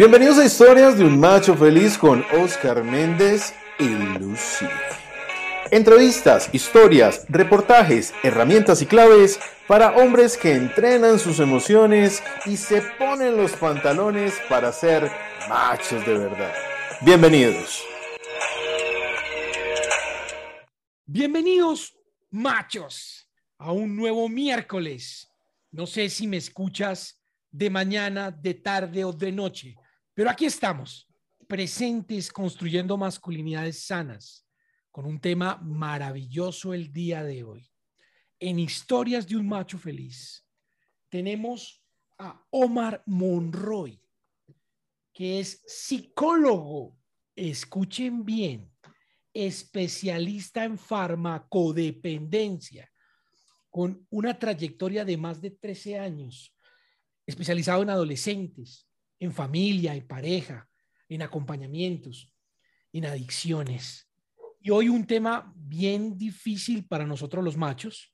[0.00, 3.86] Bienvenidos a Historias de un Macho Feliz con Oscar Méndez y
[4.18, 4.64] Lucy.
[5.70, 13.36] Entrevistas, historias, reportajes, herramientas y claves para hombres que entrenan sus emociones y se ponen
[13.36, 15.12] los pantalones para ser
[15.50, 16.54] machos de verdad.
[17.02, 17.84] Bienvenidos.
[21.04, 21.94] Bienvenidos,
[22.30, 23.28] machos,
[23.58, 25.28] a un nuevo miércoles.
[25.70, 27.20] No sé si me escuchas
[27.50, 29.76] de mañana, de tarde o de noche
[30.20, 31.08] pero aquí estamos,
[31.48, 34.46] presentes construyendo masculinidades sanas,
[34.90, 37.66] con un tema maravilloso el día de hoy.
[38.38, 40.46] En Historias de un Macho Feliz
[41.08, 41.82] tenemos
[42.18, 43.98] a Omar Monroy,
[45.14, 46.98] que es psicólogo,
[47.34, 48.70] escuchen bien,
[49.32, 52.92] especialista en farmacodependencia,
[53.70, 56.54] con una trayectoria de más de 13 años,
[57.24, 58.89] especializado en adolescentes,
[59.20, 60.68] en familia, en pareja,
[61.08, 62.34] en acompañamientos,
[62.92, 64.10] en adicciones.
[64.60, 68.12] Y hoy un tema bien difícil para nosotros los machos,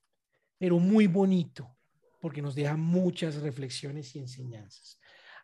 [0.59, 1.77] pero muy bonito,
[2.21, 5.01] porque nos deja muchas reflexiones y enseñanzas.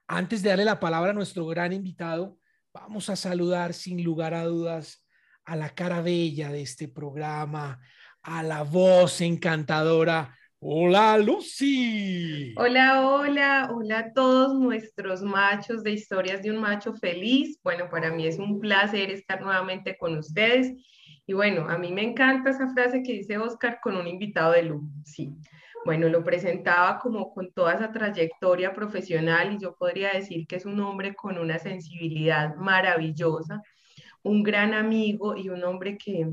[0.06, 2.38] Antes de darle la palabra a nuestro gran invitado,
[2.74, 5.06] vamos a saludar sin lugar a dudas
[5.44, 7.80] a la cara bella de este programa,
[8.22, 12.54] a la voz encantadora Hola Lucy.
[12.56, 17.58] Hola, hola, hola a todos nuestros machos de historias de un macho feliz.
[17.64, 20.72] Bueno, para mí es un placer estar nuevamente con ustedes.
[21.26, 24.62] Y bueno, a mí me encanta esa frase que dice Oscar con un invitado de
[24.62, 24.84] luz.
[25.04, 25.34] Sí.
[25.84, 30.64] Bueno, lo presentaba como con toda esa trayectoria profesional y yo podría decir que es
[30.64, 33.60] un hombre con una sensibilidad maravillosa,
[34.22, 36.28] un gran amigo y un hombre que,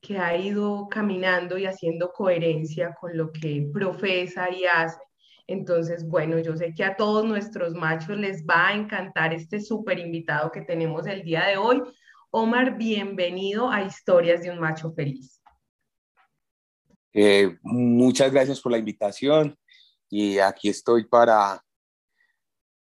[0.00, 4.98] que ha ido caminando y haciendo coherencia con lo que profesa y hace.
[5.46, 9.98] Entonces, bueno, yo sé que a todos nuestros machos les va a encantar este súper
[9.98, 11.82] invitado que tenemos el día de hoy.
[12.30, 15.42] Omar, bienvenido a Historias de un Macho Feliz.
[17.14, 19.58] Eh, muchas gracias por la invitación
[20.10, 21.64] y aquí estoy para,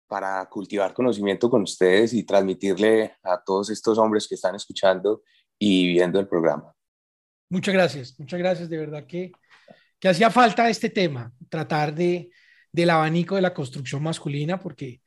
[0.08, 5.24] para cultivar conocimiento con ustedes y transmitirle a todos estos hombres que están escuchando
[5.58, 6.76] y viendo el programa.
[7.50, 8.70] Muchas gracias, muchas gracias.
[8.70, 9.32] De verdad que,
[10.00, 12.30] que hacía falta este tema, tratar de,
[12.72, 15.02] del abanico de la construcción masculina, porque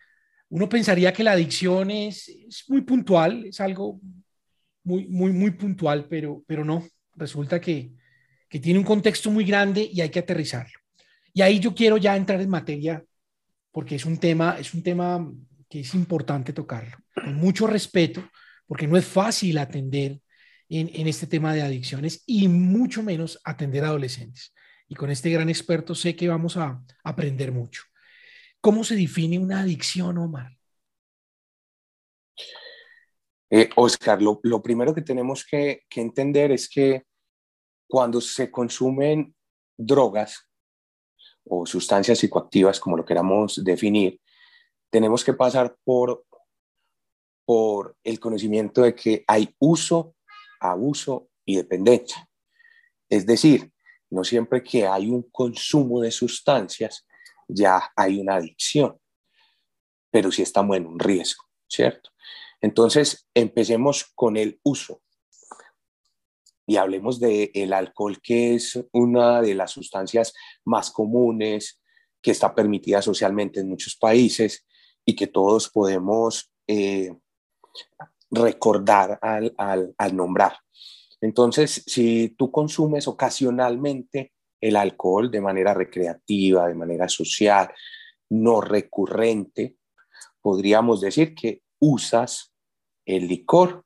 [0.48, 4.00] uno pensaría que la adicción es, es muy puntual, es algo
[4.82, 7.92] muy, muy, muy puntual, pero, pero no, resulta que,
[8.48, 10.78] que tiene un contexto muy grande y hay que aterrizarlo.
[11.32, 13.04] Y ahí yo quiero ya entrar en materia,
[13.70, 15.32] porque es un tema, es un tema
[15.70, 18.22] que es importante tocarlo, con mucho respeto,
[18.66, 20.20] porque no es fácil atender
[20.80, 24.54] en, este tema de adicciones y mucho menos atender adolescentes.
[24.88, 27.82] Y con este gran experto sé que vamos a aprender mucho.
[28.60, 30.56] ¿Cómo se define una adicción, Omar?
[33.50, 37.02] Eh, Oscar, lo, primero que tenemos que, que entender es que
[37.86, 39.34] cuando se consumen
[39.76, 40.48] drogas
[41.44, 44.18] o sustancias psicoactivas, como lo queramos definir,
[44.90, 46.24] tenemos que pasar por,
[47.44, 50.14] por el conocimiento de que hay uso
[50.70, 52.28] abuso y dependencia.
[53.08, 53.72] Es decir,
[54.10, 57.06] no siempre que hay un consumo de sustancias
[57.48, 58.98] ya hay una adicción,
[60.10, 62.10] pero sí estamos en un riesgo, ¿cierto?
[62.60, 65.02] Entonces, empecemos con el uso
[66.66, 70.32] y hablemos del el alcohol, que es una de las sustancias
[70.64, 71.80] más comunes,
[72.22, 74.64] que está permitida socialmente en muchos países
[75.04, 77.12] y que todos podemos eh,
[78.32, 80.56] recordar al, al, nombrar.
[81.20, 87.70] Entonces, si tú consumes ocasionalmente el alcohol de manera recreativa, de manera social,
[88.30, 89.76] no recurrente,
[90.40, 92.52] podríamos decir que usas
[93.04, 93.84] el licor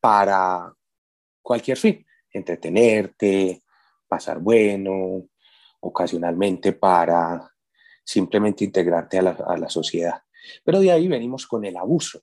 [0.00, 0.72] para
[1.42, 3.62] cualquier fin, entretenerte,
[4.08, 5.28] pasar bueno,
[5.80, 7.52] ocasionalmente para
[8.02, 10.22] simplemente integrarte a la, a la sociedad.
[10.64, 12.22] Pero de ahí venimos con el abuso.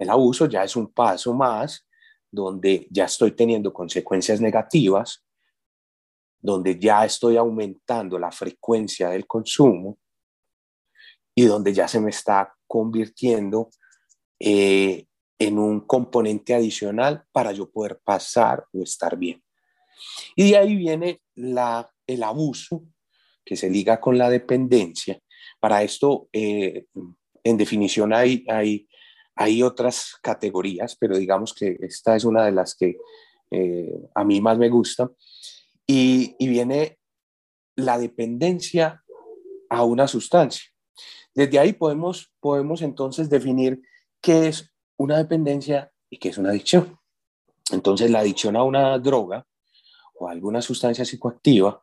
[0.00, 1.86] El abuso ya es un paso más
[2.32, 5.26] donde ya estoy teniendo consecuencias negativas,
[6.40, 9.98] donde ya estoy aumentando la frecuencia del consumo
[11.34, 13.68] y donde ya se me está convirtiendo
[14.38, 15.06] eh,
[15.38, 19.44] en un componente adicional para yo poder pasar o estar bien.
[20.34, 22.84] Y de ahí viene la, el abuso
[23.44, 25.20] que se liga con la dependencia.
[25.58, 26.86] Para esto, eh,
[27.44, 28.88] en definición, hay, hay
[29.40, 32.98] hay otras categorías, pero digamos que esta es una de las que
[33.50, 35.10] eh, a mí más me gusta.
[35.86, 36.98] Y, viene
[37.74, 39.02] la dependencia
[39.70, 40.70] a una sustancia.
[41.34, 43.80] Desde ahí podemos, podemos entonces definir
[44.20, 46.98] qué es una dependencia y qué es una adicción.
[47.72, 49.46] Entonces, la adicción a una droga
[50.16, 51.82] o alguna sustancia psicoactiva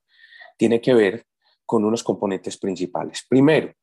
[0.58, 1.26] tiene que ver
[1.66, 3.26] con unos componentes principales.
[3.28, 3.74] Primero,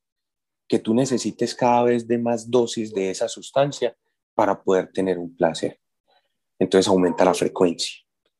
[0.68, 3.96] que tú necesites cada vez de más dosis de esa sustancia
[4.34, 5.80] para poder tener un placer.
[6.58, 7.96] Entonces aumenta la frecuencia.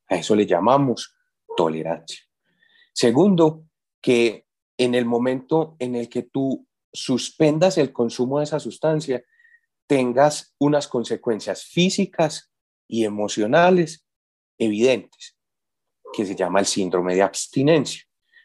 [0.08, 1.14] A eso le llamamos
[1.56, 2.20] tolerancia.
[2.92, 3.64] Segundo,
[4.00, 9.24] que en el momento en el que tú suspendas el consumo de esa sustancia,
[9.86, 12.52] tengas unas consecuencias físicas
[12.86, 14.06] y emocionales
[14.58, 15.36] evidentes,
[16.12, 18.04] que se llama el síndrome de abstinencia.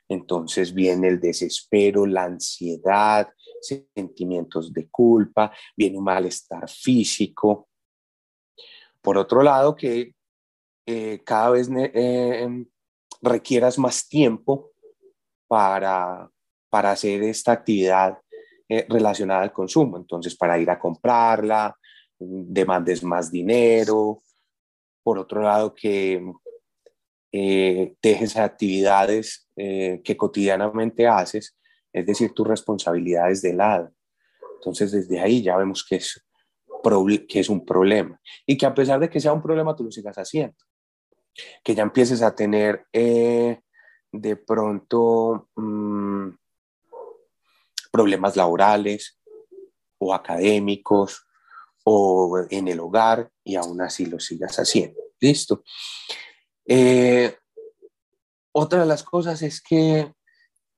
[0.10, 3.30] Entonces viene el desespero, la ansiedad,
[3.62, 7.70] sentimientos de culpa, viene un malestar físico.
[9.02, 10.16] Por otro lado, que
[10.86, 12.66] eh, cada vez eh,
[13.22, 14.72] requieras más tiempo
[15.48, 16.30] para,
[16.70, 18.18] para hacer esta actividad
[18.68, 19.98] eh, relacionada al consumo.
[19.98, 21.78] Entonces, para ir a comprarla,
[22.18, 24.24] demandes más dinero.
[25.04, 26.20] Por otro lado, que
[27.32, 31.58] dejes actividades eh, que cotidianamente haces,
[31.92, 33.92] es decir, tus responsabilidades de lado.
[34.56, 36.26] Entonces, desde ahí ya vemos que es,
[37.28, 39.92] que es un problema y que a pesar de que sea un problema, tú lo
[39.92, 40.56] sigas haciendo.
[41.62, 43.60] Que ya empieces a tener eh,
[44.14, 46.30] de pronto mm,
[47.92, 49.20] problemas laborales
[49.98, 51.28] o académicos
[51.84, 55.02] o en el hogar y aún así lo sigas haciendo.
[55.20, 55.66] ¿Listo?
[56.66, 57.39] Eh,
[58.52, 60.12] otra de las cosas es que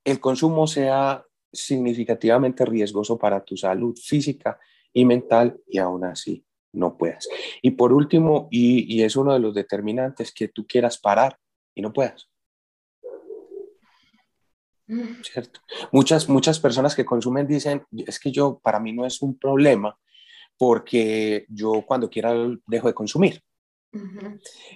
[0.03, 4.59] el consumo sea significativamente riesgoso para tu salud física
[4.94, 7.27] y mental y aún así no puedas.
[7.62, 11.38] Y por último, y, es uno de los determinantes, que tú quieras parar
[11.75, 12.29] y no puedas.
[14.88, 15.21] Mm.
[15.21, 15.59] ¿Cierto?
[15.91, 19.97] Muchas, muchas personas que consumen dicen, es que yo, para mí no es un problema
[20.57, 22.33] porque yo cuando quiera
[22.67, 23.41] dejo de consumir.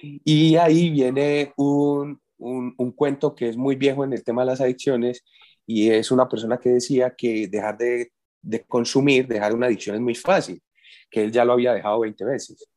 [0.02, 4.62] Y ahí viene un, un, cuento que es muy viejo en el tema de las
[4.62, 5.24] adicciones
[5.66, 8.12] y es una persona que decía que dejar de,
[8.42, 10.62] de consumir, dejar una adicción es muy fácil,
[11.10, 12.68] que él ya lo había dejado 20 veces.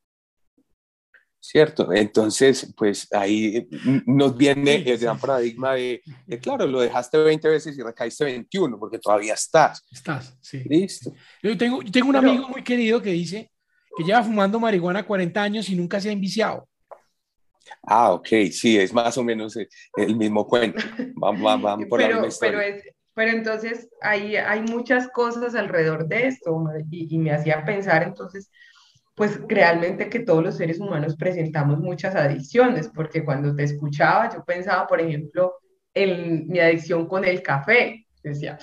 [1.40, 1.92] ¿Cierto?
[1.92, 3.68] Entonces, pues ahí
[4.06, 6.02] nos viene el gran paradigma de,
[6.42, 9.86] claro, lo dejaste 20 veces y recaíste 21 porque todavía estás.
[9.90, 10.64] Estás, sí.
[10.64, 11.12] Listo.
[11.42, 13.52] Yo tengo, tengo un amigo muy querido que dice
[13.96, 16.67] que lleva fumando marihuana 40 años y nunca se ha enviciado.
[17.82, 19.56] Ah, ok, sí, es más o menos
[19.96, 20.82] el mismo cuento.
[21.14, 22.82] Vamos, vamos por pero, la pero, es,
[23.14, 28.50] pero entonces hay, hay muchas cosas alrededor de esto y, y me hacía pensar entonces,
[29.14, 34.44] pues realmente que todos los seres humanos presentamos muchas adicciones, porque cuando te escuchaba yo
[34.44, 35.54] pensaba, por ejemplo,
[35.94, 38.06] en mi adicción con el café.
[38.22, 38.58] Decía,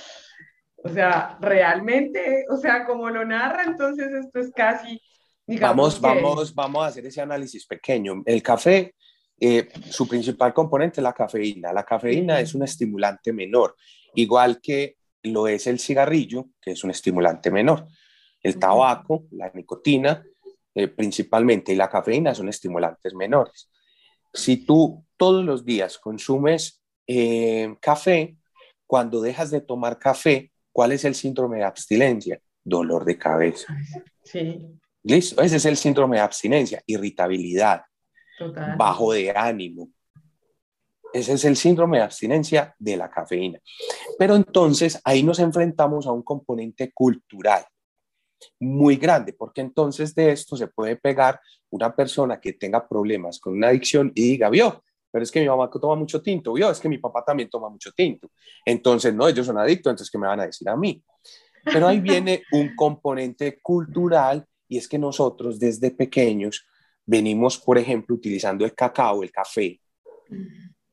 [0.78, 5.02] o sea, realmente, o sea, como lo narra, entonces esto es casi
[5.48, 8.24] Vamos, vamos, vamos a hacer ese análisis pequeño.
[8.26, 8.96] El café,
[9.40, 11.72] eh, su principal componente es la cafeína.
[11.72, 13.76] La cafeína es un estimulante menor,
[14.16, 17.88] igual que lo es el cigarrillo, que es un estimulante menor.
[18.42, 20.24] El tabaco, la nicotina,
[20.74, 23.70] eh, principalmente, y la cafeína son estimulantes menores.
[24.34, 28.36] Si tú todos los días consumes eh, café,
[28.88, 32.40] cuando dejas de tomar café, ¿cuál es el síndrome de abstinencia?
[32.64, 33.76] Dolor de cabeza.
[34.24, 34.60] Sí.
[35.06, 37.84] Listo, ese es el síndrome de abstinencia, irritabilidad,
[38.76, 39.90] bajo de ánimo.
[41.14, 43.60] Ese es el síndrome de abstinencia de la cafeína.
[44.18, 47.64] Pero entonces ahí nos enfrentamos a un componente cultural
[48.60, 53.54] muy grande, porque entonces de esto se puede pegar una persona que tenga problemas con
[53.54, 56.80] una adicción y diga, vio, pero es que mi mamá toma mucho tinto, vio, es
[56.80, 58.32] que mi papá también toma mucho tinto.
[58.66, 61.02] Entonces, no, ellos son adictos, entonces, ¿qué me van a decir a mí?
[61.64, 66.66] Pero ahí viene un componente cultural y es que nosotros desde pequeños
[67.06, 69.80] venimos, por ejemplo, utilizando el cacao, el café,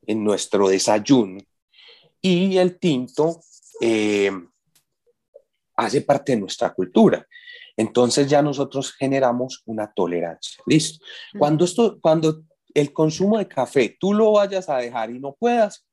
[0.06, 1.38] en nuestro desayuno
[2.20, 3.40] y el tinto
[3.80, 4.30] eh,
[5.76, 7.26] hace parte de nuestra cultura.
[7.76, 10.62] Entonces ya nosotros generamos una tolerancia.
[10.66, 11.04] Listo.
[11.38, 12.42] Cuando, esto, cuando
[12.74, 15.86] el consumo de café tú lo vayas a dejar y no puedas,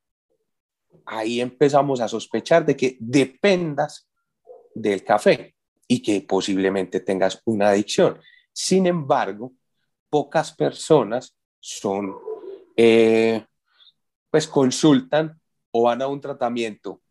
[1.05, 4.09] ahí empezamos a sospechar de que dependas
[4.75, 5.55] del café
[5.91, 8.19] y que posiblemente tengas una adicción.
[8.53, 9.53] Sin embargo,
[10.07, 12.15] pocas personas son,
[12.77, 13.43] eh,
[14.29, 15.35] pues consultan
[15.71, 17.01] o van a un tratamiento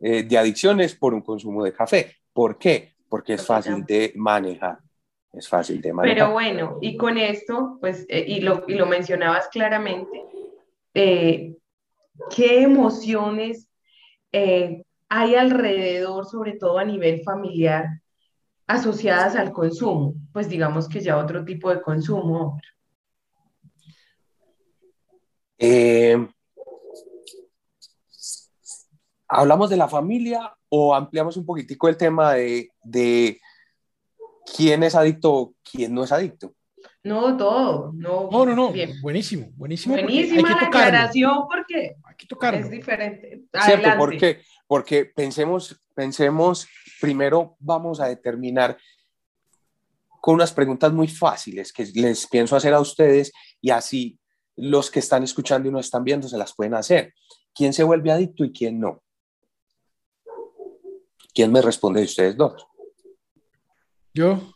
[0.00, 2.16] eh, de adicciones por un consumo de café.
[2.32, 2.96] ¿Por qué?
[3.08, 4.78] Porque es fácil de manejar.
[5.32, 6.16] Es fácil de manejar.
[6.16, 10.24] Pero bueno, y con esto, pues, eh, y, lo, y lo mencionabas claramente,
[10.92, 11.54] ¿qué
[12.34, 13.68] emociones
[15.08, 17.86] hay alrededor, sobre todo a nivel familiar,
[18.66, 20.14] asociadas al consumo?
[20.32, 22.60] Pues digamos que ya otro tipo de consumo.
[25.58, 26.26] Eh,
[29.28, 33.40] ¿Hablamos de la familia o ampliamos un poquitico el tema de, de
[34.56, 36.54] quién es adicto o quién no es adicto?
[37.02, 37.92] No, todo.
[37.94, 38.72] No, no, no.
[39.00, 39.94] Buenísimo, buenísimo.
[39.94, 41.96] Buenísima la aclaración porque
[42.52, 43.42] es diferente.
[43.64, 46.68] Cierto, porque, porque pensemos, pensemos,
[47.00, 48.78] primero vamos a determinar
[50.20, 54.18] con unas preguntas muy fáciles que les pienso hacer a ustedes y así
[54.56, 57.14] los que están escuchando y no están viendo se las pueden hacer.
[57.54, 59.02] ¿Quién se vuelve adicto y quién no?
[61.34, 62.66] ¿Quién me responde de ustedes dos?
[64.12, 64.52] Yo.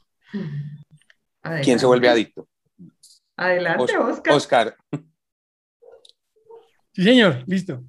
[1.62, 2.46] ¿Quién se vuelve adicto?
[3.36, 4.34] Adelante, Oscar.
[4.34, 4.76] Oscar.
[6.92, 7.82] Sí, señor, listo.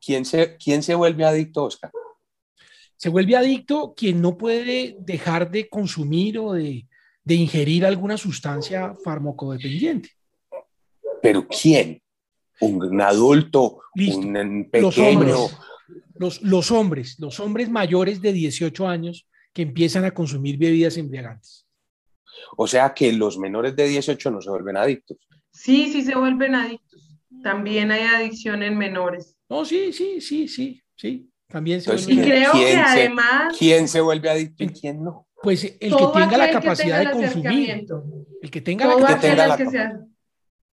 [0.00, 1.90] ¿Quién se, ¿Quién se vuelve adicto, Oscar?
[2.98, 6.84] Se vuelve adicto quien no puede dejar de consumir o de,
[7.24, 10.10] ingerir alguna sustancia farmacodependiente.
[11.22, 12.02] ¿Pero quién?
[12.60, 13.80] ¿Un adulto?
[13.94, 15.36] ¿Un pequeño?
[16.16, 21.68] Los, los hombres, los hombres mayores de 18 años que empiezan a consumir bebidas embriagantes.
[22.56, 25.18] O sea que los menores de 18 no se vuelven adictos.
[25.52, 27.16] Sí, sí se vuelven adictos.
[27.44, 29.36] También hay adicción en menores.
[29.48, 31.30] No, sí, sí, sí, sí, sí.
[31.48, 33.56] También se Y creo que además...
[33.58, 35.26] ¿Quién se vuelve adicto y quién no?
[35.42, 37.86] Pues el que tenga la capacidad de consumir.
[38.42, 39.56] El que tenga la capacidad.
[39.56, 39.90] Que se,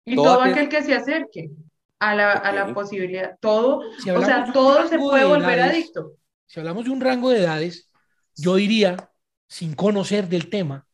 [0.05, 1.51] y todo, aquel que se acerque
[1.99, 3.37] a la, a la posibilidad.
[3.39, 6.17] Todo, o sea, todo se puede volver adicto.
[6.45, 7.89] Si hablamos de un rango de edades,
[8.35, 9.11] yo diría,
[9.47, 10.87] sin conocer del tema,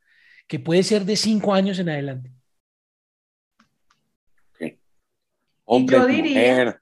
[0.48, 2.32] que puede ser de cinco años en adelante.
[5.66, 6.82] Hombre o mujer.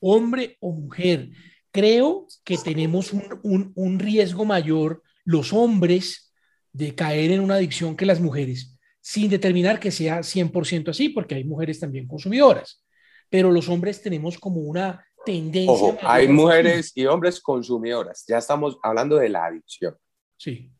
[0.00, 1.28] Hombre o mujer.
[1.72, 6.32] Creo que tenemos un, riesgo mayor los hombres
[6.72, 11.34] de caer en una adicción que las mujeres, sin determinar que sea 100% así, porque
[11.34, 12.84] hay mujeres también consumidoras,
[13.28, 15.72] pero los hombres tenemos como una tendencia.
[15.72, 19.96] Ojo, hay mujeres y hombres consumidoras, ya estamos hablando de la adicción.
[20.36, 20.70] Sí.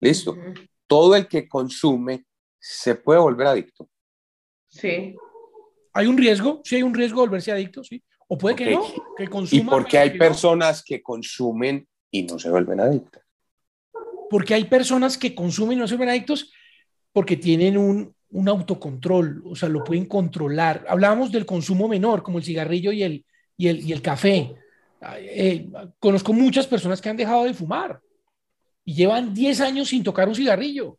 [0.00, 0.36] Listo
[0.90, 2.26] todo el que consume
[2.58, 3.88] se puede volver adicto.
[4.66, 5.14] Sí.
[5.92, 6.60] ¿Hay un riesgo?
[6.64, 8.02] Sí, hay un riesgo de volverse adicto, sí.
[8.32, 8.84] O puede que no,
[9.16, 9.62] que consuma.
[9.62, 13.22] ¿Y por qué hay personas que consumen y no se vuelven adictos?
[14.30, 16.52] Porque hay personas que consumen y no se vuelven adictos
[17.12, 20.86] porque tienen un, un autocontrol, o sea, lo pueden controlar.
[20.88, 23.24] Hablábamos del consumo menor, como el cigarrillo y el,
[23.56, 24.54] y el, y el café.
[25.18, 25.68] Eh,
[25.98, 28.00] conozco muchas personas que han dejado de fumar
[28.84, 30.98] y llevan 10 años sin tocar un cigarrillo.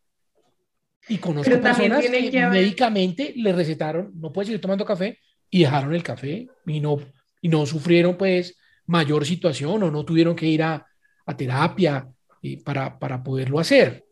[1.08, 5.18] Y conozco personas que, médicamente le recetaron, no puedes seguir tomando café,
[5.50, 6.98] y dejaron el café y no,
[7.42, 10.86] y no sufrieron pues mayor situación o no tuvieron que ir a,
[11.26, 12.08] a terapia
[12.42, 14.06] y para, para poderlo hacer.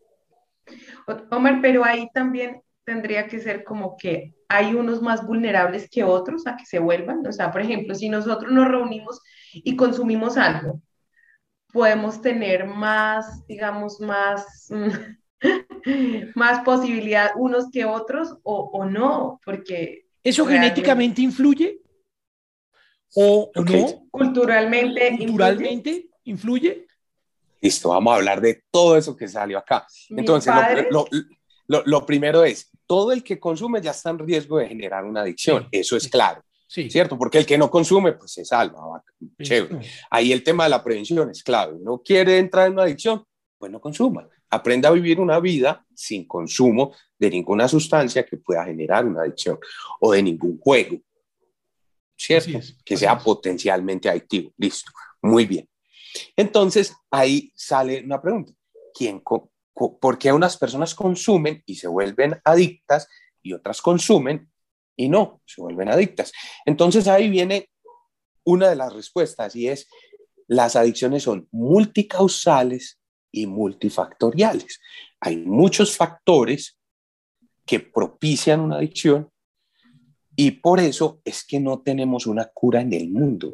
[1.30, 6.46] Omar, pero ahí también tendría que ser como que hay unos más vulnerables que otros
[6.46, 7.26] a que se vuelvan.
[7.26, 9.20] O sea, por ejemplo, si nosotros nos reunimos
[9.52, 10.80] y consumimos algo
[11.72, 14.70] podemos tener más, digamos, más,
[16.34, 20.06] más posibilidad unos que otros o, no, porque...
[20.22, 21.80] ¿Eso genéticamente influye?
[23.14, 24.08] ¿O, no?
[24.10, 25.16] Culturalmente.
[25.18, 26.86] ¿Culturalmente influye?
[27.60, 29.86] Listo, vamos a hablar de todo eso que salió acá.
[30.10, 30.52] Entonces,
[30.90, 31.06] lo,
[31.66, 35.20] lo, lo, primero es, todo el que consume ya está en riesgo de generar una
[35.20, 36.42] adicción, eso es claro.
[36.66, 36.88] Sí.
[36.88, 37.18] ¿Cierto?
[37.18, 39.02] Porque el que no consume, pues se salva.
[39.42, 39.80] Chévere.
[40.08, 41.76] Ahí el tema de la prevención es clave.
[41.80, 43.24] No quiere entrar en una adicción,
[43.58, 44.28] pues no consuma.
[44.48, 49.58] Aprenda a vivir una vida sin consumo de ninguna sustancia que pueda generar una adicción
[49.98, 50.96] o de ningún juego.
[52.20, 52.60] ¿Cierto?
[52.84, 54.52] Que sea potencialmente adictivo.
[54.58, 54.92] Listo.
[55.22, 55.66] Muy bien.
[56.36, 58.52] Entonces, ahí sale una pregunta.
[58.92, 63.08] ¿Quién, ¿Por qué unas personas consumen y se vuelven adictas
[63.42, 64.50] y otras consumen
[64.96, 66.30] y no, se vuelven adictas.
[66.66, 67.70] Entonces ahí viene
[68.44, 69.88] una de las respuestas y es,
[70.46, 73.00] las adicciones son multicausales
[73.32, 74.78] y multifactoriales.
[75.20, 76.78] Hay muchos factores
[77.64, 79.30] que propician una adicción
[80.42, 83.52] y por eso es que no tenemos una cura en el mundo.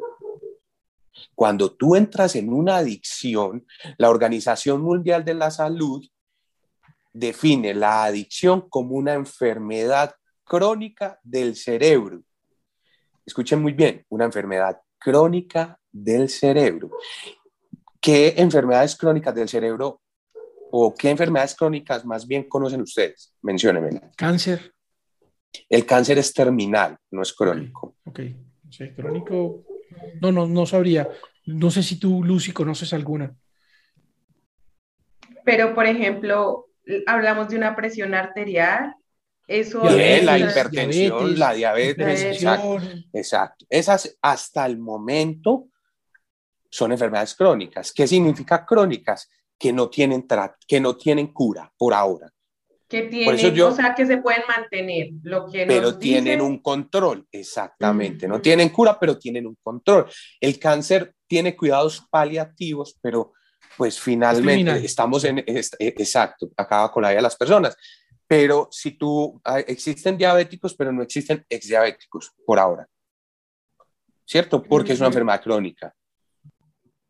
[1.35, 3.67] Cuando tú entras en una adicción,
[3.97, 6.01] la Organización Mundial de la Salud
[7.11, 10.15] define la adicción como una enfermedad
[10.45, 12.21] crónica del cerebro.
[13.25, 16.91] Escuchen muy bien, una enfermedad crónica del cerebro.
[17.99, 19.99] ¿Qué enfermedades crónicas del cerebro
[20.71, 23.33] o qué enfermedades crónicas más bien conocen ustedes?
[23.41, 24.09] Menciónenme.
[24.15, 24.76] Cáncer.
[25.69, 27.95] El cáncer es terminal, no es crónico.
[28.05, 28.19] Ok,
[28.69, 29.63] sí, crónico.
[30.21, 31.09] No, no, no sabría.
[31.45, 33.35] No sé si tú, Lucy, conoces alguna.
[35.45, 36.67] Pero, por ejemplo,
[37.05, 38.95] hablamos de una presión arterial.
[39.47, 42.79] Eso la hipertensión, la diabetes, exacto,
[43.13, 43.65] exacto.
[43.69, 45.69] Esas hasta el momento
[46.69, 47.93] son enfermedades crónicas.
[47.93, 49.29] ¿Qué significa crónicas?
[49.57, 50.27] Que no tienen,
[50.67, 52.29] que no tienen cura por ahora.
[52.87, 55.09] Que tienen, o sea, que se pueden mantener.
[55.23, 58.27] Lo que pero tienen un control, exactamente.
[58.27, 60.05] No tienen cura, pero tienen un control.
[60.39, 63.33] El cáncer tiene cuidados paliativos, pero
[63.75, 67.75] pues finalmente estamos en, e, exacto, acaba con la vida de las personas.
[68.25, 72.87] Pero si tú, existen diabéticos, pero no existen exdiabéticos por ahora.
[74.25, 74.61] ¿Cierto?
[74.61, 75.93] Porque es una enfermedad crónica.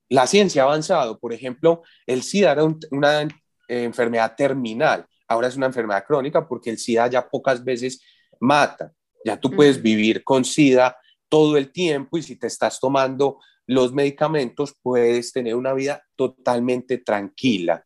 [0.10, 1.20] La ciencia ha avanzado.
[1.20, 3.28] Por ejemplo, el SIDA era una
[3.68, 5.06] enfermedad terminal.
[5.28, 8.02] Ahora es una enfermedad crónica porque el SIDA ya pocas veces
[8.40, 8.92] mata.
[9.26, 10.98] Ya tú puedes vivir con SIDA
[11.30, 17.00] todo el tiempo y si te estás tomando los medicamentos puedes tener una vida totalmente
[17.00, 17.86] tranquila.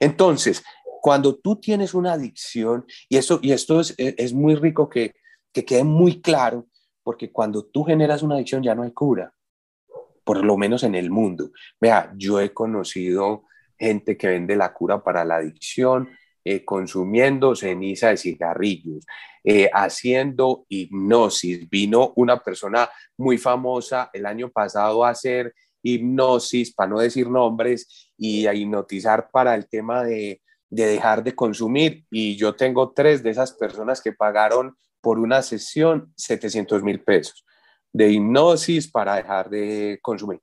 [0.00, 0.62] Entonces,
[1.00, 5.14] cuando tú tienes una adicción, y, eso, y esto es, es muy rico que,
[5.52, 6.66] que quede muy claro,
[7.02, 9.32] porque cuando tú generas una adicción ya no hay cura,
[10.24, 11.50] por lo menos en el mundo.
[11.80, 13.44] Vea, yo he conocido
[13.78, 16.08] gente que vende la cura para la adicción,
[16.44, 19.06] eh, consumiendo ceniza de cigarrillos,
[19.42, 21.68] eh, haciendo hipnosis.
[21.70, 28.10] Vino una persona muy famosa el año pasado a hacer hipnosis, para no decir nombres,
[28.16, 32.04] y a hipnotizar para el tema de, de dejar de consumir.
[32.10, 37.44] Y yo tengo tres de esas personas que pagaron por una sesión 700 mil pesos
[37.94, 40.40] de hipnosis para dejar de consumir.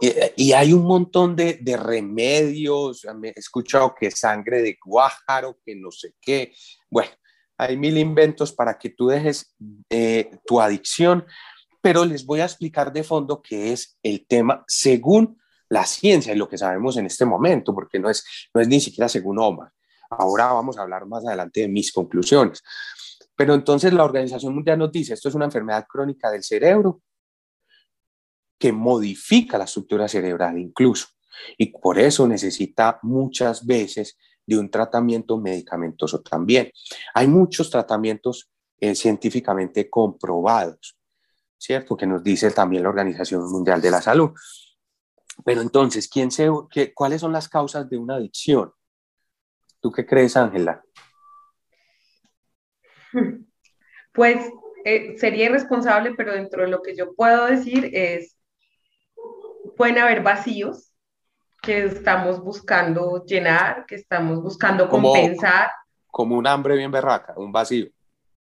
[0.00, 6.14] Y, hay un montón de, remedios, he escuchado que sangre de guájaro, que no sé
[6.20, 6.52] qué.
[6.88, 7.10] Bueno,
[7.56, 9.54] hay mil inventos para que tú dejes
[9.90, 11.26] eh, tu adicción,
[11.80, 16.36] pero les voy a explicar de fondo qué es el tema según la ciencia y
[16.36, 19.72] lo que sabemos en este momento, porque no es, no es ni siquiera según Omar.
[20.10, 22.62] Ahora vamos a hablar más adelante de mis conclusiones.
[23.36, 27.02] Pero entonces la Organización Mundial nos dice, esto es una enfermedad crónica del cerebro
[28.58, 31.08] que modifica la estructura cerebral incluso.
[31.56, 36.72] Y por eso necesita muchas veces de un tratamiento medicamentoso también.
[37.14, 40.98] Hay muchos tratamientos eh, científicamente comprobados,
[41.56, 41.96] ¿cierto?
[41.96, 44.30] Que nos dice también la Organización Mundial de la Salud.
[45.44, 48.72] Pero entonces, ¿quién se, qué, ¿cuáles son las causas de una adicción?
[49.80, 50.82] ¿Tú qué crees, Ángela?
[54.10, 54.50] Pues
[54.84, 58.37] eh, sería irresponsable, pero dentro de lo que yo puedo decir es
[59.78, 60.92] pueden haber vacíos
[61.62, 65.70] que estamos buscando llenar, que estamos buscando compensar.
[66.08, 67.86] Como un hambre bien berraca, un vacío.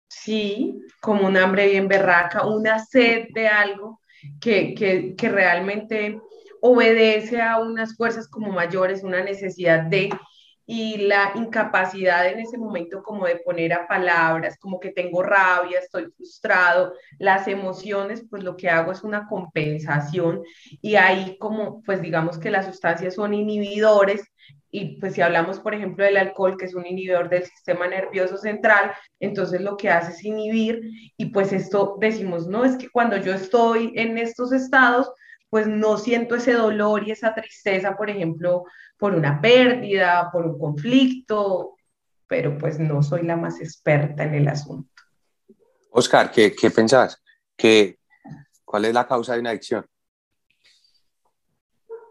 [0.08, 4.00] Sí, como un hambre bien berraca, una sed de algo
[4.40, 6.20] que, que, que realmente
[6.60, 10.10] obedece a unas fuerzas como mayores, una necesidad de,
[10.74, 15.78] y la incapacidad en ese momento como de poner a palabras, como que tengo rabia,
[15.78, 20.42] estoy frustrado, las emociones, pues lo que hago es una compensación
[20.80, 24.22] y ahí como pues digamos que las sustancias son inhibidores
[24.70, 28.38] y pues si hablamos por ejemplo del alcohol que es un inhibidor del sistema nervioso
[28.38, 30.80] central, entonces lo que hace es inhibir
[31.18, 35.12] y pues esto decimos, no, es que cuando yo estoy en estos estados,
[35.52, 38.64] pues no siento ese dolor y esa tristeza, por ejemplo,
[38.96, 41.76] por una pérdida, por un conflicto,
[42.26, 44.90] pero pues no soy la más experta en el asunto.
[45.90, 47.22] Oscar, ¿qué, qué pensás?
[47.54, 47.98] ¿Qué,
[48.64, 49.84] ¿Cuál es la causa de una adicción?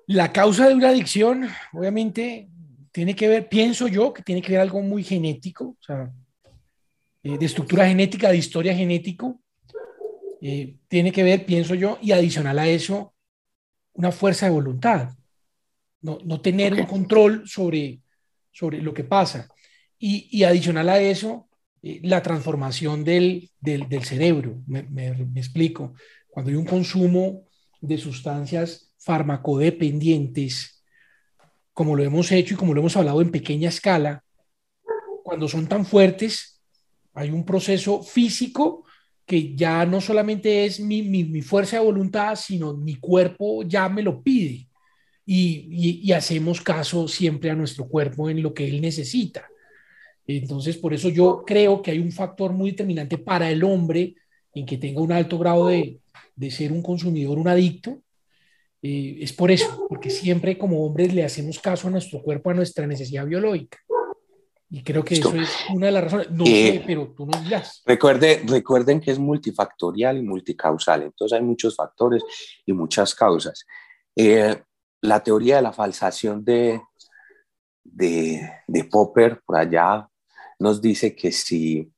[0.05, 2.47] La causa de una adicción, obviamente,
[2.91, 6.13] tiene que ver, pienso yo, que tiene que ver algo muy genético, o sea,
[7.23, 9.41] eh, de estructura genética, de historia genético.
[10.43, 13.10] Eh, tiene que ver, pienso yo, y adicional a eso,
[13.93, 15.13] una fuerza de voluntad
[16.01, 18.01] no, tener un control sobre,
[18.51, 19.49] sobre lo que pasa.
[19.99, 21.47] Y, adicional a eso,
[21.83, 23.51] eh, la transformación del,
[24.03, 24.61] cerebro.
[24.65, 25.93] Me, explico.
[26.27, 27.43] Cuando hay un consumo
[27.79, 30.83] de sustancias farmacodependientes,
[31.73, 34.23] como lo hemos hecho y como lo hemos hablado en pequeña escala,
[35.23, 36.61] cuando son tan fuertes,
[37.13, 38.85] hay un proceso físico
[39.31, 44.01] que ya no solamente es mi, mi fuerza de voluntad, sino mi cuerpo ya me
[44.01, 44.67] lo pide
[45.25, 49.47] y, hacemos caso siempre a nuestro cuerpo en lo que él necesita.
[50.27, 54.15] Entonces, por eso yo creo que hay un factor muy determinante para el hombre
[54.53, 56.01] en que tenga un alto grado de,
[56.35, 58.01] de ser un consumidor, un adicto.
[58.81, 62.53] Eh, es por eso, porque siempre como hombres le hacemos caso a nuestro cuerpo, a
[62.53, 63.77] nuestra necesidad biológica.
[64.73, 66.31] Y creo que eso es una de las razones.
[66.31, 67.83] No Eh, sé, pero tú nos dirás.
[67.85, 72.23] Recuerde, recuerden que es multifactorial y multicausal, entonces hay muchos factores
[72.65, 73.65] y muchas causas.
[74.15, 74.63] Eh,
[75.01, 76.81] la teoría de la falsación de,
[77.83, 80.07] de, de Popper por allá
[80.57, 81.91] nos dice que si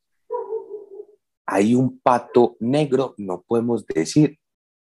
[1.46, 4.40] hay un pato negro, no podemos decir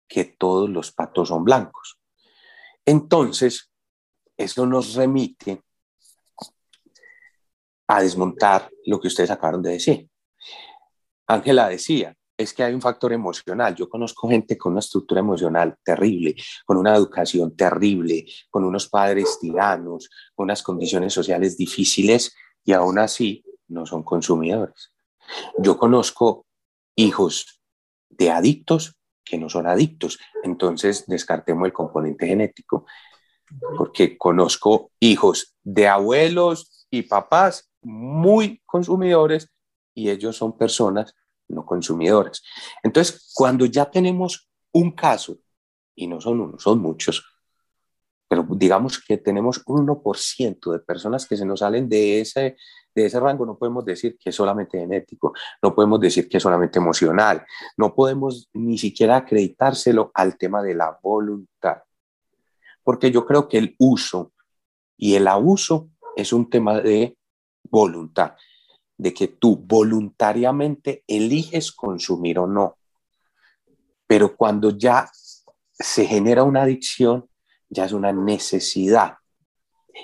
[0.06, 1.98] que todos los patos son blancos.
[2.84, 3.72] Entonces,
[4.36, 5.62] eso nos remite
[7.90, 10.08] a desmontar lo que ustedes acabaron de decir.
[11.26, 13.74] Ángela decía, es que hay un factor emocional.
[13.74, 19.38] Yo conozco gente con una estructura emocional terrible, con una educación terrible, con unos padres
[19.40, 22.32] tiranos, con unas condiciones sociales difíciles
[22.64, 24.92] y aún así no son consumidores.
[25.58, 26.46] Yo conozco
[26.94, 27.60] hijos
[28.08, 32.86] de adictos que no son adictos, entonces descartemos el componente genético,
[33.76, 39.50] porque conozco hijos de abuelos y papás muy consumidores
[39.94, 41.14] y ellos son personas
[41.50, 42.42] no consumidoras.
[42.82, 45.38] Entonces, cuando ya tenemos un caso,
[45.94, 47.24] y no son uno, son muchos,
[48.28, 52.56] pero digamos que tenemos un 1% de personas que se nos salen de ese,
[52.94, 56.42] de ese rango, no podemos decir que es solamente genético, no podemos decir que es
[56.42, 57.44] solamente emocional,
[57.76, 61.82] no podemos ni siquiera acreditárselo al tema de la voluntad,
[62.84, 64.32] porque yo creo que el uso
[64.96, 67.16] y el abuso es un tema de
[67.62, 68.34] voluntad,
[68.96, 72.78] de que tú voluntariamente eliges consumir o no.
[74.06, 75.10] Pero cuando ya
[75.72, 77.28] se genera una adicción,
[77.68, 79.14] ya es una necesidad.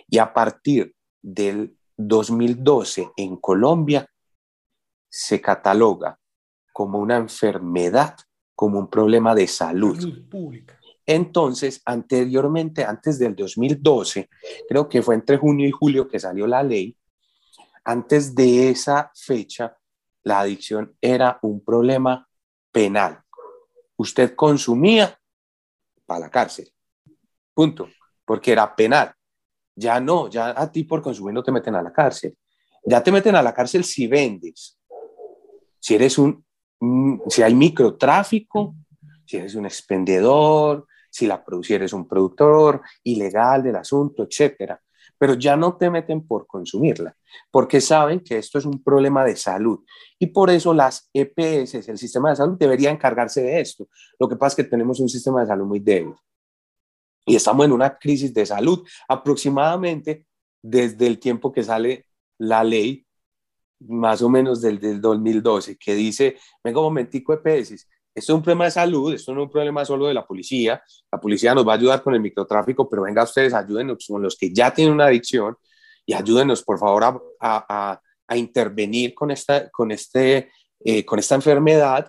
[0.09, 4.09] Y a partir del 2012 en Colombia
[5.09, 6.19] se cataloga
[6.73, 8.17] como una enfermedad,
[8.55, 9.99] como un problema de salud.
[9.99, 10.79] Salud pública.
[11.07, 14.29] Entonces, anteriormente, antes del 2012,
[14.69, 16.97] creo que fue entre junio y julio que salió la ley,
[17.87, 19.79] antes de esa fecha,
[20.25, 22.29] la adicción era un problema
[22.73, 23.23] penal.
[23.97, 25.17] Usted consumía
[26.05, 26.69] para la cárcel.
[27.55, 27.89] Punto.
[28.25, 29.15] Porque era penal.
[29.77, 32.37] Ya no, ya a ti por consumir no te meten a la cárcel.
[32.85, 34.77] Ya te meten a la cárcel si vendes.
[35.79, 36.45] Si eres un,
[36.81, 38.75] mm, si hay microtráfico,
[39.25, 44.81] si eres un expendedor, si la si eres un productor ilegal del asunto, etcétera.
[45.19, 47.17] Pero ya no te meten por consumirla,
[47.51, 49.85] porque saben que esto es un problema de salud.
[50.19, 53.89] Y por eso las EPS, el sistema de salud, debería encargarse de esto.
[54.19, 56.15] Lo que pasa es que tenemos un sistema de salud muy débil.
[57.25, 60.27] Y estamos en una crisis de salud aproximadamente
[60.63, 62.07] desde el tiempo que sale
[62.39, 63.07] la ley,
[63.81, 68.43] más o menos del, del 2012, que dice, venga un momentico EPS, esto es un
[68.43, 71.69] problema de salud, esto no es un problema solo de la policía, la policía nos
[71.69, 74.95] va a ayudar con el microtráfico, pero venga ustedes, ayúdenos con los que ya tienen
[74.95, 75.55] una adicción
[76.07, 80.51] y ayúdenos por favor a, a, a intervenir con esta, con, este,
[80.83, 82.09] eh, con esta enfermedad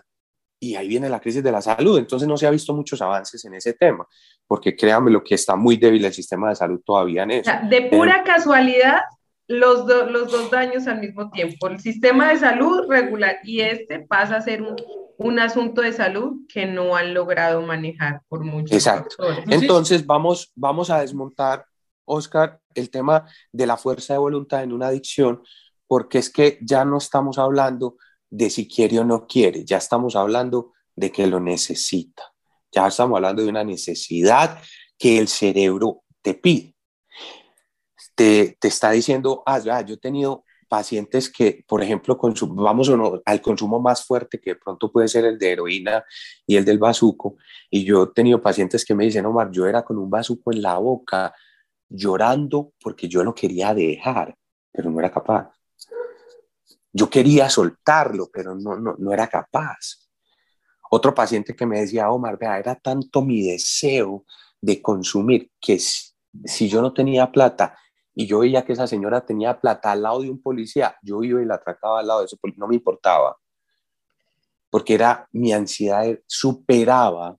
[0.58, 1.98] y ahí viene la crisis de la salud.
[1.98, 4.06] Entonces no se ha visto muchos avances en ese tema,
[4.46, 7.50] porque créanme lo que está muy débil el sistema de salud todavía en eso.
[7.68, 9.02] De pura casualidad,
[9.46, 11.68] los, do, los dos daños al mismo tiempo.
[11.68, 14.74] El sistema de salud regular y este pasa a ser un,
[15.18, 19.16] un asunto de salud que no han logrado manejar por muchos Exacto.
[19.18, 19.44] Factores.
[19.50, 21.66] Entonces vamos, vamos a desmontar,
[22.04, 25.42] Oscar, el tema de la fuerza de voluntad en una adicción,
[25.86, 27.96] porque es que ya no estamos hablando
[28.30, 32.22] de si quiere o no quiere, ya estamos hablando de que lo necesita,
[32.70, 34.62] ya estamos hablando de una necesidad
[34.96, 36.76] que el cerebro te pide.
[38.14, 42.92] Te, te está diciendo, ah, yo he tenido pacientes que, por ejemplo, vamos
[43.24, 46.04] al consumo más fuerte, que de pronto puede ser el de heroína
[46.46, 47.36] y el del bazuco,
[47.70, 50.62] y yo he tenido pacientes que me dicen, Omar, yo era con un bazuco en
[50.62, 51.34] la boca,
[51.88, 54.36] llorando porque yo lo quería dejar,
[54.70, 55.50] pero no era capaz.
[56.92, 60.08] Yo quería soltarlo, pero no, no, no era capaz.
[60.90, 64.24] Otro paciente que me decía, Omar, vea, era tanto mi deseo
[64.60, 66.12] de consumir que si,
[66.44, 67.76] si yo no tenía plata
[68.20, 71.40] y yo veía que esa señora tenía plata al lado de un policía, yo iba
[71.40, 73.38] y la atracaba al lado de ese policía, no me importaba,
[74.70, 77.36] porque era mi ansiedad superaba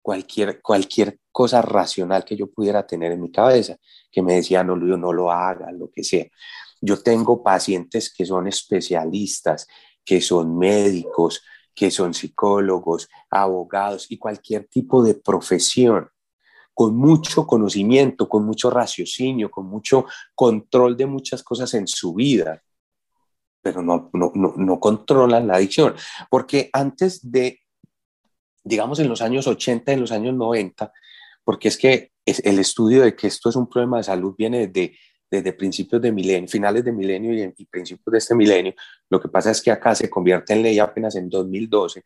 [0.00, 3.76] cualquier, cualquier cosa racional que yo pudiera tener en mi cabeza,
[4.12, 6.28] que me decía, no, Luis, no lo haga, lo que sea.
[6.80, 9.66] Yo tengo pacientes que son especialistas,
[10.04, 11.42] que son médicos,
[11.74, 16.08] que son psicólogos, abogados y cualquier tipo de profesión
[16.78, 22.62] con mucho conocimiento, con mucho raciocinio, con mucho control de muchas cosas en su vida,
[23.60, 25.96] pero no, no, no, no controlan la adicción.
[26.30, 27.62] Porque antes de,
[28.62, 30.92] digamos, en los años 80, en los años 90,
[31.42, 34.68] porque es que es el estudio de que esto es un problema de salud viene
[34.68, 34.96] desde
[35.28, 38.74] desde principios de milenio, finales de milenio y, y principios de este milenio.
[39.10, 42.04] Lo que pasa es que acá se convierte en ley apenas en 2012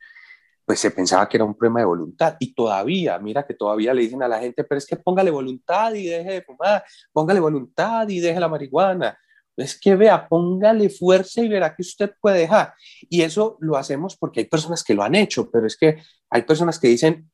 [0.64, 2.36] pues se pensaba que era un problema de voluntad.
[2.40, 5.92] Y todavía, mira que todavía le dicen a la gente, pero es que póngale voluntad
[5.94, 9.18] y deje de fumar, póngale voluntad y deje la marihuana.
[9.56, 12.74] Es que vea, póngale fuerza y verá que usted puede dejar.
[13.08, 16.42] Y eso lo hacemos porque hay personas que lo han hecho, pero es que hay
[16.42, 17.30] personas que dicen,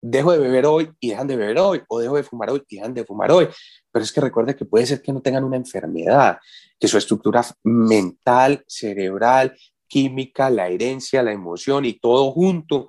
[0.00, 2.76] dejo de beber hoy y dejan de beber hoy, o dejo de fumar hoy y
[2.76, 3.48] dejan de fumar hoy.
[3.90, 6.38] Pero es que recuerde que puede ser que no tengan una enfermedad,
[6.78, 9.56] que su estructura mental, cerebral,
[9.88, 12.88] química, la herencia, la emoción y todo junto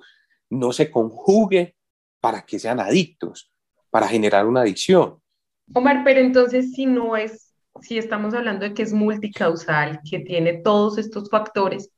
[0.50, 1.76] no se conjugue
[2.20, 3.52] para que sean adictos,
[3.90, 5.20] para generar una adicción.
[5.74, 10.54] Omar, pero entonces si no es, si estamos hablando de que es multicausal, que tiene
[10.54, 11.92] todos estos factores,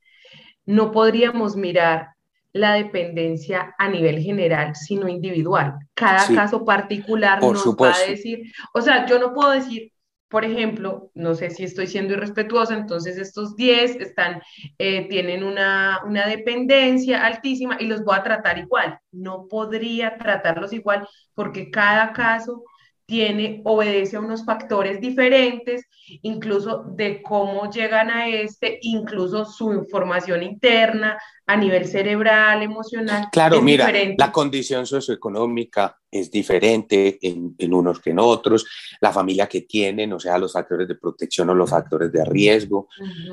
[0.67, 2.09] no podríamos mirar
[2.53, 5.75] la dependencia a nivel general, sino individual.
[5.95, 9.90] Cada caso particular nos va a decir, o sea, yo no puedo decir,
[10.31, 14.41] por ejemplo, no sé si estoy siendo irrespetuosa, entonces estos 10 están,
[14.79, 18.99] eh, tienen una, una dependencia altísima y los voy a tratar igual.
[19.11, 22.63] No podría tratarlos igual porque cada caso
[23.11, 25.85] tiene, obedece a unos factores diferentes,
[26.23, 33.27] incluso de cómo llegan a este, incluso su información interna a nivel cerebral, emocional.
[33.33, 38.65] Claro, mira, la condición socioeconómica es diferente en, en, unos que en otros,
[39.01, 42.87] la familia que tienen, o sea, los factores de protección o los factores de riesgo.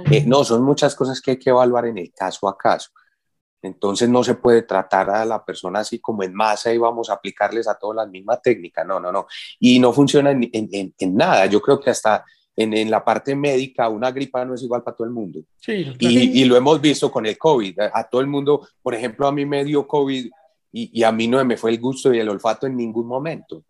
[0.09, 2.89] Eh, no, son muchas cosas que hay que evaluar en el caso a caso.
[3.61, 7.13] Entonces no se puede tratar a la persona así como en masa y vamos a
[7.13, 8.83] aplicarles a todas la misma técnica.
[8.83, 9.27] No, no, no.
[9.59, 11.45] Y no funciona en, en, en nada.
[11.47, 12.23] Yo creo que hasta
[12.55, 15.39] en, en, la parte médica una gripa no es igual para todo el mundo.
[15.57, 17.79] Sí, y, y, lo hemos visto con el COVID.
[17.93, 20.29] A, todo el mundo, por ejemplo, a mí me dio COVID
[20.71, 23.63] y, y, a mí no me fue el gusto y el olfato en ningún momento.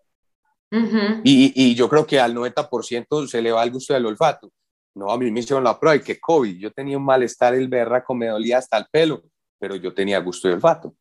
[1.24, 4.52] y, y, yo creo que al 90% se le va el gusto del olfato.
[4.96, 6.58] No, a mí me hicieron la prueba y que COVID.
[6.58, 9.24] Yo tenía un malestar, el berraco me dolía hasta el pelo
[9.60, 10.96] pero yo tenía gusto de olfato.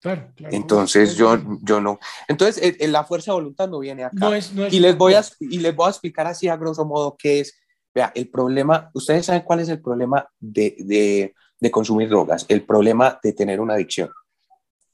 [0.00, 0.54] Claro, claro.
[0.54, 2.00] Entonces yo, yo no.
[2.26, 4.16] Entonces la fuerza de voluntad no viene acá.
[4.18, 6.56] No es, no es y, les voy a, y les voy a explicar así a
[6.56, 7.58] grosso modo qué es.
[7.94, 12.64] Vea, el problema, ustedes saben cuál es el problema de, de, de consumir drogas, el
[12.64, 14.10] problema de tener una adicción.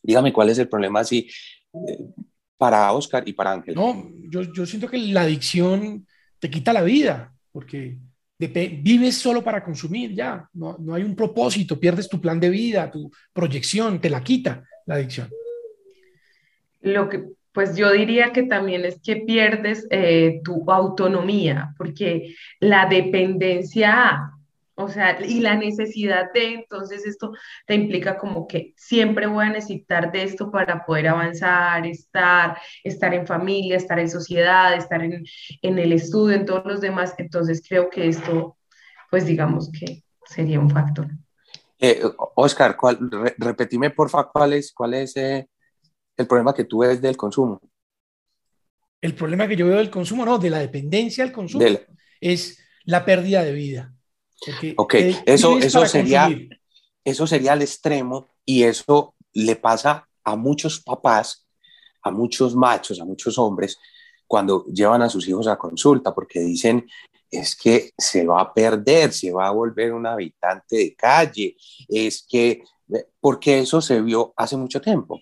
[0.03, 1.29] Dígame cuál es el problema así
[1.73, 1.99] eh,
[2.57, 3.77] para Oscar y para Ángel.
[3.77, 6.07] No, yo, yo siento que la adicción
[6.39, 7.99] te quita la vida, porque
[8.39, 12.91] vives solo para consumir, ya, no, no, hay un propósito, pierdes tu plan de vida,
[12.91, 15.29] tu proyección, te la quita la adicción.
[16.81, 22.87] Lo que, pues yo diría que también es que pierdes eh, tu autonomía, porque la
[22.87, 24.31] dependencia
[24.81, 27.33] o sea, y la necesidad de, entonces esto
[27.67, 33.13] te implica como que siempre voy a necesitar de esto para poder avanzar, estar, estar
[33.13, 35.25] en familia, estar en sociedad, estar en,
[35.63, 37.13] en el estudio, en todos los demás.
[37.19, 38.57] Entonces creo que esto,
[39.11, 41.09] pues digamos que sería un factor.
[41.81, 42.01] Eh,
[42.37, 42.99] Oscar, ¿cuál,
[43.37, 45.49] repetime porfa cuál es, cuál es eh,
[46.17, 47.61] el problema que tú ves del consumo.
[49.01, 51.65] El problema que yo veo del consumo, no, de la dependencia al consumo,
[52.21, 53.98] es la pérdida de vida
[54.77, 54.95] ok,
[55.27, 56.29] eso, eso, sería,
[57.05, 61.47] eso sería el extremo y eso le pasa a muchos papás,
[62.03, 63.79] a muchos machos, a muchos hombres,
[64.27, 66.87] cuando llevan a sus hijos a consulta, porque dicen,
[67.31, 71.57] es que se va a perder, se va a volver un habitante de calle,
[71.89, 72.63] es que,
[73.21, 75.21] porque eso se vio hace mucho tiempo,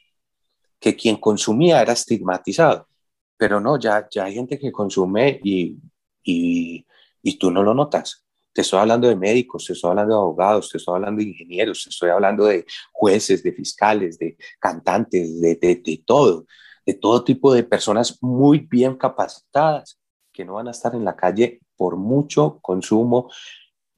[0.79, 2.89] que quien consumía era estigmatizado,
[3.37, 5.77] pero no, ya, ya hay gente que consume y,
[6.23, 6.85] y,
[7.23, 8.26] y tú no lo notas.
[8.57, 11.85] Te estoy hablando de médicos, te estoy hablando de abogados, te estoy hablando de ingenieros,
[11.85, 16.47] te estoy hablando de jueces, de fiscales, de cantantes, de, de, de todo,
[16.87, 20.01] de todo tipo de personas muy bien capacitadas
[20.33, 23.31] que no van a estar en la calle por mucho consumo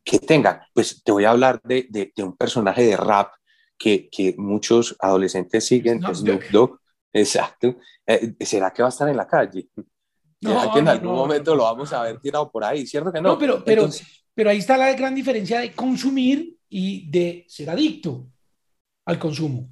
[0.02, 0.60] que tengan.
[0.74, 3.34] Pues te voy a hablar de, de, un personaje de rap
[3.78, 6.80] que, que muchos adolescentes siguen, Snoop Dogg.
[7.12, 7.76] Exacto.
[8.04, 9.68] Eh, ¿Será que va a estar en la calle?
[10.40, 12.86] No, que en algún momento lo vamos a ver tirado por ahí?
[12.88, 13.30] ¿Cierto que no?
[13.30, 13.88] No, pero, pero,
[14.38, 18.24] pero ahí está la gran diferencia de consumir y de ser adicto
[19.04, 19.68] al consumo.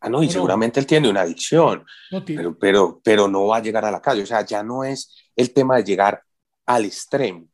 [0.00, 1.84] Ah, no, y seguramente él tiene una adicción,
[2.26, 4.24] pero, pero, pero no va a llegar a la calle.
[4.24, 6.20] O sea, ya no es el tema de llegar
[6.66, 7.46] al extremo.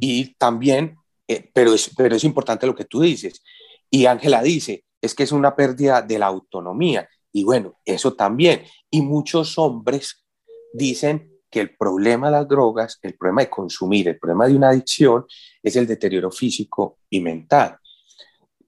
[0.00, 0.96] Y también,
[1.28, 3.44] eh, pero, es, pero es importante lo que tú dices.
[3.88, 7.08] Y Ángela dice, es que es una pérdida de la autonomía.
[7.30, 8.64] Y bueno, eso también.
[8.90, 10.24] Y muchos hombres
[10.74, 14.70] dicen, que el problema de las drogas, el problema de consumir, el problema de una
[14.70, 15.26] adicción
[15.62, 17.76] es el deterioro físico y mental.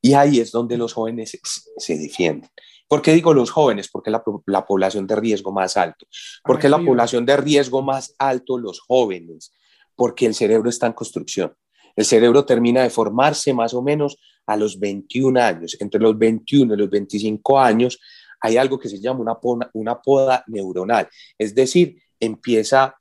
[0.03, 1.41] Y ahí es donde los jóvenes
[1.79, 2.51] se defienden.
[2.87, 3.89] ¿Por qué digo los jóvenes?
[3.91, 6.07] Porque la, la población de riesgo más alto.
[6.45, 9.55] ¿Por qué la población de riesgo más alto los jóvenes?
[9.97, 11.55] Porque el cerebro está en construcción.
[11.97, 15.77] El cerebro termina de formarse más o menos a los 21 años.
[15.81, 17.99] Entre los 21 y los 25 años
[18.41, 21.09] hay algo que se llama una una poda neuronal.
[21.39, 22.97] Es decir, empieza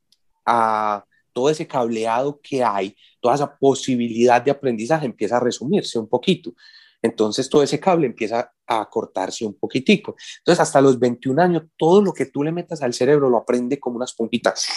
[0.46, 6.08] a todo ese cableado que hay, toda esa posibilidad de aprendizaje empieza a resumirse un
[6.08, 6.54] poquito.
[7.02, 10.16] Entonces todo ese cable empieza a cortarse un poquitico.
[10.40, 13.80] Entonces hasta los 21 años, todo lo que tú le metas al cerebro lo aprende
[13.80, 14.68] como unas puntitas.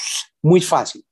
[0.43, 1.05] Muy fácil.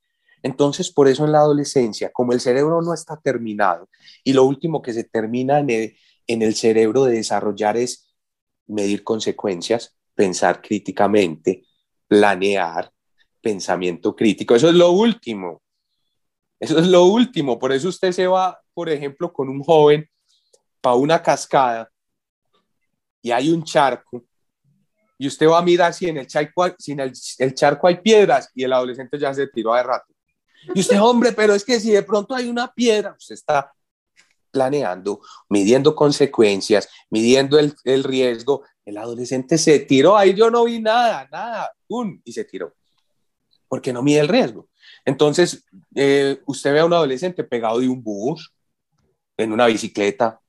[0.43, 3.89] Entonces, por eso en la adolescencia, como el cerebro no está terminado
[4.23, 8.15] y lo último que se termina en el cerebro de desarrollar es
[8.67, 11.65] medir consecuencias, pensar críticamente,
[12.09, 12.93] planear,
[13.45, 14.57] pensamiento crítico.
[14.57, 15.63] Eso es lo último.
[16.59, 17.59] Eso es lo último.
[17.59, 20.09] Por eso usted se va, por ejemplo, con un joven
[20.81, 21.91] para una cascada
[23.23, 24.25] y hay un charco
[25.19, 28.51] y usted va a mirar si en el charco, si en el, charco hay piedras
[28.55, 30.13] y el adolescente ya se tiró de rato.
[30.75, 33.73] Y usted, hombre, pero es que si de pronto hay una piedra, usted está
[34.51, 38.63] planeando, midiendo consecuencias, midiendo el, el riesgo.
[38.85, 42.21] El adolescente se tiró, ahí yo no vi nada, nada, ¡pum!
[42.23, 42.75] y se tiró,
[43.75, 44.69] porque no mide el riesgo.
[45.05, 45.65] Entonces,
[45.97, 48.55] eh, usted ve a un adolescente pegado de un bus,
[49.37, 50.41] en una bicicleta,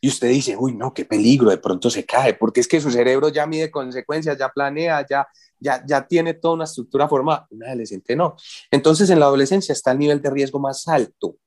[0.00, 2.92] y usted dice, uy, no, qué peligro, de pronto se cae, porque es que su
[2.92, 5.26] cerebro ya mide consecuencias, ya planea, ya,
[5.58, 7.48] ya, ya tiene toda una estructura formada.
[7.50, 8.36] Un adolescente no.
[8.70, 11.38] Entonces, en la adolescencia está el nivel de riesgo más alto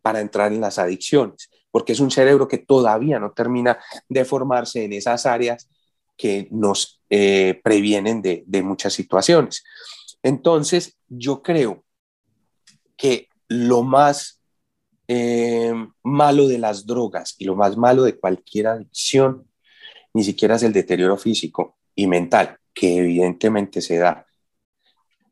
[0.00, 4.82] para entrar en las adicciones, porque es un cerebro que todavía no termina de formarse
[4.82, 5.68] en esas áreas
[6.16, 9.62] que nos eh, previenen de, de muchas situaciones.
[10.26, 11.84] Entonces, yo creo
[12.96, 14.42] que lo más
[15.06, 19.48] eh, malo de las drogas y lo más malo de cualquier adicción
[20.12, 24.26] ni siquiera es el deterioro físico y mental, que evidentemente se da.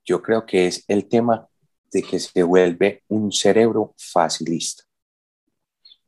[0.05, 1.49] Yo creo que es el tema
[1.91, 4.85] de que se vuelve un cerebro facilista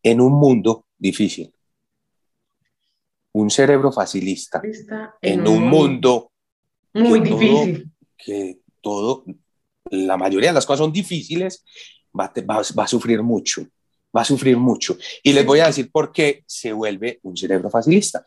[0.01, 1.53] en un mundo difícil.
[3.33, 4.63] Un cerebro facilista
[5.21, 6.31] en, un, mundo
[6.95, 7.91] muy difícil.
[8.17, 9.25] que todo,
[9.91, 11.65] la mayoría de las cosas son difíciles
[12.17, 13.67] va, va, a sufrir mucho,
[14.17, 14.97] va a sufrir mucho.
[15.25, 18.25] Y les voy a decir por qué se vuelve un cerebro facilista.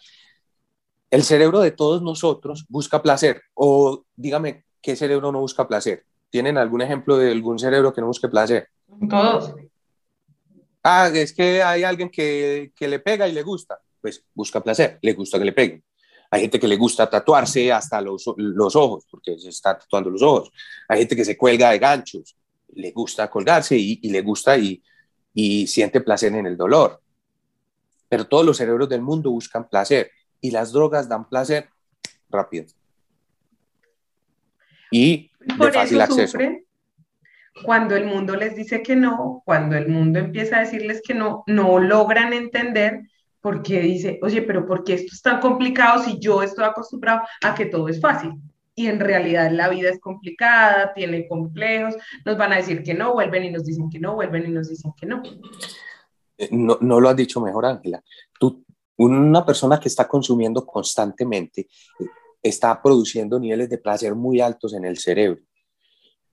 [1.10, 6.04] El cerebro de todos nosotros busca placer, o dígame, ¿qué cerebro no busca placer?
[6.30, 8.68] ¿Tienen algún ejemplo de algún cerebro que no busque placer?
[9.10, 9.56] Todos.
[10.84, 13.80] Ah, es que hay alguien que, que le pega y le gusta.
[14.02, 15.84] Pues busca placer, le gusta que le peguen.
[16.32, 20.22] Hay gente que le gusta tatuarse hasta los, los, ojos, porque se está tatuando los
[20.22, 20.52] ojos.
[20.88, 22.36] Hay gente que se cuelga de ganchos
[22.74, 24.82] le gusta colgarse y, le gusta y,
[25.34, 27.02] y siente placer en el dolor.
[28.08, 30.12] Pero todos los cerebros del mundo buscan placer
[30.42, 31.70] y las drogas dan placer
[32.30, 32.66] rápido.
[34.92, 36.38] Y de fácil acceso.
[37.64, 41.44] cuando el mundo les dice que no, cuando el mundo empieza a decirles que no,
[41.46, 43.02] no logran entender
[43.42, 47.56] porque dice, oye, pero ¿por qué esto es tan complicado si yo estoy acostumbrado a
[47.56, 48.32] que todo es fácil?
[48.80, 53.12] y en realidad la vida es complicada, tiene complejos, nos van a decir que no,
[53.12, 55.22] vuelven y nos dicen que no, vuelven y nos dicen que no.
[56.38, 58.02] Eh, no, no lo has dicho mejor, Ángela.
[58.40, 58.64] Tú,
[58.96, 61.68] una persona que está consumiendo constantemente
[62.00, 62.06] eh,
[62.42, 65.42] está produciendo niveles de placer muy altos en el cerebro.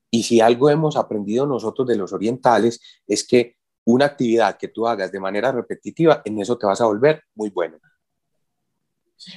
[0.09, 3.56] Y si algo hemos aprendido nosotros de los orientales es que
[3.87, 7.51] una actividad que tú hagas de manera repetitiva, en eso te vas a volver muy
[7.51, 7.79] bueno.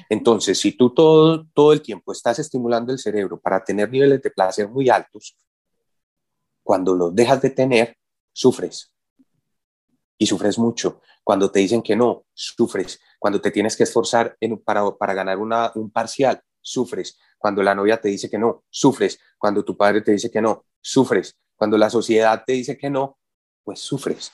[0.10, 4.32] Entonces, si tú todo, todo el tiempo estás estimulando el cerebro para tener niveles de
[4.32, 5.38] placer muy altos,
[6.64, 7.96] cuando los dejas de tener,
[8.34, 8.92] sufres.
[10.18, 11.02] Y sufres mucho.
[11.24, 13.00] Cuando te dicen que no, sufres.
[13.20, 17.18] Cuando te tienes que esforzar para, para ganar una, un parcial, sufres.
[17.38, 19.20] Cuando la novia te dice que no, sufres.
[19.38, 21.38] Cuando tu padre te dice que no, sufres.
[21.56, 23.18] Cuando la sociedad te dice que no,
[23.64, 24.32] pues sufres.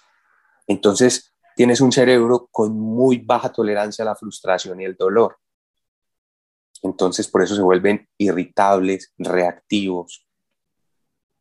[0.67, 5.37] Entonces, tienes un cerebro con muy baja tolerancia a la frustración y el dolor.
[6.81, 10.27] Entonces, por eso se vuelven irritables, reactivos.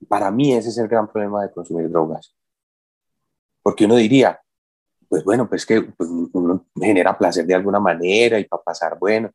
[0.08, 2.34] Para mí ese es el gran problema de consumir drogas.
[3.62, 4.40] Porque uno diría,
[5.08, 9.30] pues bueno, pues que pues, uno genera placer de alguna manera y para pasar bueno.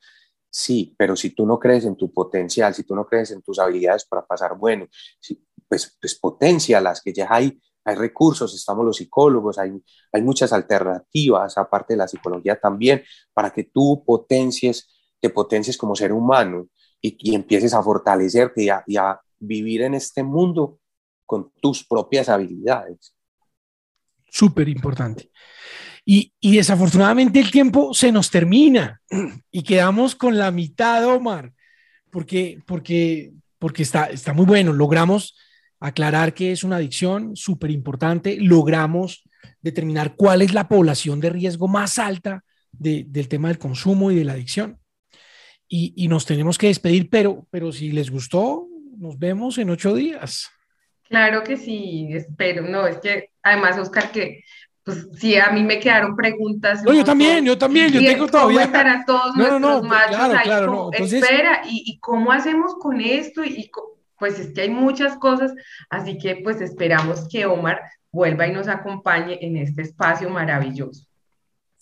[0.50, 3.60] Sí, pero si tú no crees en tu potencial, si tú no crees en tus
[3.60, 4.88] habilidades para pasar bueno,
[5.68, 9.72] pues, pues potencia las que ya hay hay recursos, estamos los psicólogos, hay,
[10.12, 13.04] hay muchas alternativas, aparte de la psicología también,
[13.34, 16.68] para que tú potencies, te potencies como ser humano
[17.02, 20.82] y, y empieces a fortalecerte y a, vivir en este mundo
[21.26, 23.16] con tus propias habilidades.
[24.30, 25.32] Súper importante.
[26.04, 29.00] Y, y, desafortunadamente el tiempo se nos termina
[29.52, 31.54] y quedamos con la mitad, Omar,
[32.12, 34.74] porque, porque, porque está, está muy bueno.
[34.74, 35.38] Logramos
[35.80, 39.24] aclarar que es una adicción súper importante, logramos
[39.62, 44.26] determinar cuál es la población de riesgo más alta del tema del consumo y de
[44.26, 44.78] la adicción.
[45.68, 48.68] Y, y, nos tenemos que despedir, pero, pero si les gustó,
[48.98, 50.50] nos vemos en ocho días.
[51.08, 52.64] Claro que sí, espero.
[52.68, 54.44] No, es que además, Oscar, que
[54.84, 56.84] pues sí, a mí me quedaron preguntas.
[56.84, 58.72] No, yo también, yo también, yo tengo todavía.
[58.72, 60.44] ¿Cómo todos no, nuestros machos claro, ahí?
[60.44, 61.22] Claro, Entonces...
[61.22, 63.44] Espera, ¿y, ¿y, cómo hacemos con esto?
[63.44, 63.70] Y,
[64.20, 65.54] pues es que hay muchas cosas,
[65.90, 71.06] así que pues esperamos que Omar vuelva y nos acompañe en este espacio maravilloso.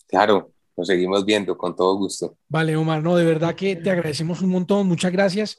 [0.06, 2.36] Claro, nos seguimos viendo con todo gusto.
[2.48, 5.58] Vale, Omar, no, de verdad que te agradecemos un montón, muchas gracias.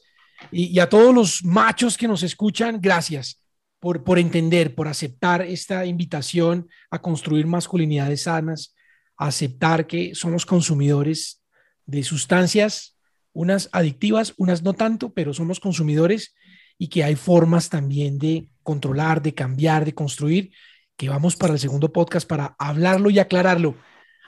[0.52, 3.44] Y, y a todos los machos que nos escuchan, gracias
[3.80, 8.76] por, por entender, por aceptar esta invitación a construir masculinidades sanas,
[9.18, 11.42] aceptar que somos consumidores
[11.86, 12.98] de sustancias,
[13.34, 16.36] unas adictivas, unas no tanto, pero somos consumidores
[16.80, 20.52] y que hay formas también de controlar, de cambiar, de construir,
[20.96, 23.76] que vamos para el segundo podcast para hablarlo y aclararlo.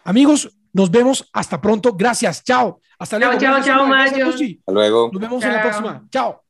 [0.03, 1.93] Amigos, nos vemos hasta pronto.
[1.93, 2.43] Gracias.
[2.43, 2.81] Chao.
[2.99, 3.39] Hasta luego.
[3.39, 5.09] Chao, chao, chao, Hasta luego.
[5.11, 6.07] Nos vemos en la próxima.
[6.11, 6.43] Chao.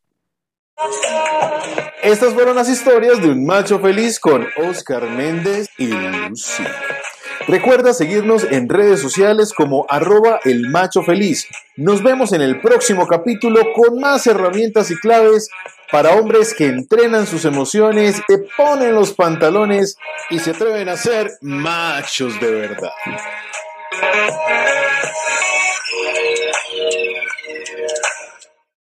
[2.02, 6.64] Estas fueron las historias de un macho feliz con Oscar Méndez y Lucy.
[7.48, 11.48] Recuerda seguirnos en redes sociales como arroba el macho feliz.
[11.76, 15.50] Nos vemos en el próximo capítulo con más herramientas y claves
[15.92, 19.98] para hombres que entrenan sus emociones, te ponen los pantalones
[20.30, 22.92] y se atreven a ser machos de verdad.